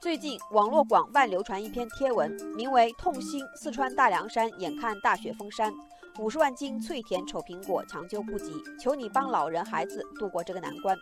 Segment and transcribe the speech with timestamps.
[0.00, 5.70] 最近网络广泛流传一篇贴文，名为“痛心四川大凉山眼看大雪封山，
[6.18, 8.50] 五十万斤脆甜丑苹果抢救不及，
[8.80, 10.96] 求你帮老人孩子度过这个难关”。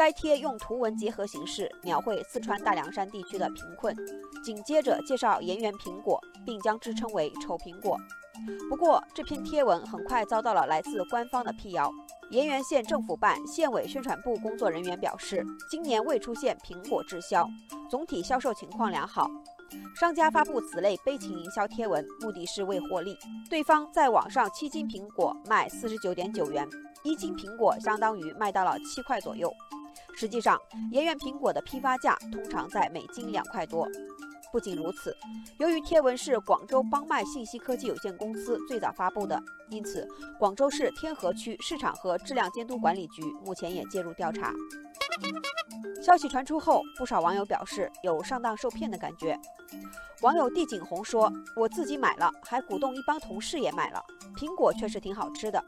[0.00, 3.94] 该贴用图文结合形式描绘四川大凉山地区的贫困，
[4.42, 7.98] 紧接着介绍盐源苹果，并将之称为“丑苹果”。
[8.70, 11.92] 不过，这篇贴文很快遭到了来自官方的辟谣。
[12.30, 17.46] 盐源县政府办县委宣传部工作人员表示，今年未出现苹果滞销，
[17.90, 19.28] 总体销售情况良好。
[19.94, 23.18] 商家发布此类悲情营销贴文，目的是为获利。
[23.50, 26.66] 对方在网上七斤苹果卖四十九点九元，
[27.04, 29.52] 一斤苹果相当于卖到了七块左右。
[30.16, 30.58] 实际上，
[30.90, 33.88] 盐源苹果的批发价通常在每斤两块多。
[34.52, 35.16] 不仅如此，
[35.58, 40.08] 由于贴文是广州邦迈信息科技有限公司最早发布的，因此
[40.40, 44.52] 广州市天河区市场和质量监督管理局目前也介入调查。
[46.02, 49.38] 消息传出后，不少网友表示有上当受骗的感觉。
[50.22, 54.02] 网友地景红说：“我自己买了，还鼓动一帮同事也买了。
[54.34, 55.62] 苹果确实挺好吃的，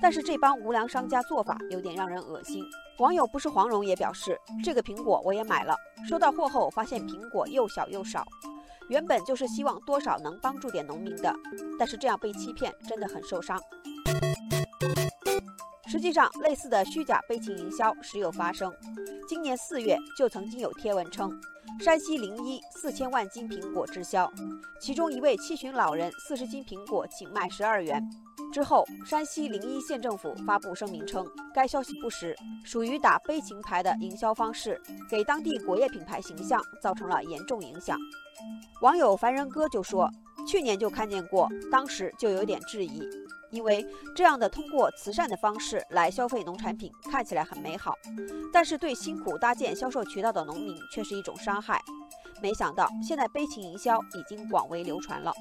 [0.00, 2.64] 但是这帮无良商家做法有点让人恶心。”
[2.98, 5.76] 网友不是黄蓉也表示：“这个苹果我也买了，
[6.08, 8.26] 收到货后发现苹果又小又少，
[8.88, 11.34] 原本就是希望多少能帮助点农民的，
[11.78, 13.60] 但是这样被欺骗真的很受伤。”
[15.86, 18.72] 实际上，类似的虚假悲情营销时有发生。
[19.28, 21.30] 今年四月就曾经有贴文称，
[21.80, 24.30] 山西临沂四千万斤苹果滞销，
[24.80, 28.02] 其中一位七旬老人四十斤苹果仅卖十二元。
[28.52, 37.98] 之后，山西临沂县政府发布声明称，该消息不实，属于打悲情牌的营销方式，给当地果业品牌形象造成了严重影响。
[38.82, 40.10] 网友凡人哥就说，
[40.46, 43.02] 去年就看见过，当时就有点质疑。
[43.50, 47.94] 因为这样的通过慈善的方式来消费农产品看起来很美好，
[48.52, 51.80] 但是对辛苦搭建销售渠道的农民却是一种伤害。
[52.42, 55.32] 没想到现在悲情营销已经广为流传了。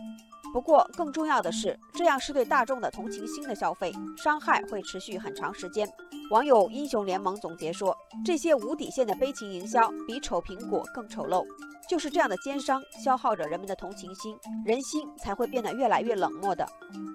[0.53, 5.85] 不过更重要的是，这样是对大众的同情心的消费，伤害会持续很长时间。
[6.31, 11.45] 网友英雄联盟总结说：“这些无底线的悲情营销比丑苹果更丑陋。”
[11.89, 16.67] 就是这样的奸商消耗着人们的同情心，人心才会变得越来越冷漠的。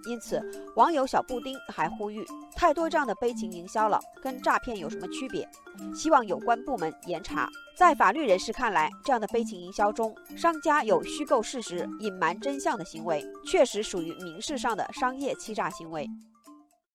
[0.07, 0.41] 因此，
[0.77, 2.25] 网友小布丁还呼吁：
[2.57, 5.49] 太多这样的悲情营销了，跟诈骗有什么区别？
[5.95, 7.49] 希望有关部门严查。
[7.77, 16.07] 在法律人士看来，这样的悲情营销中，商家有虚构事实、隐瞒真相的行为，确实属于民事上的商业欺诈行为。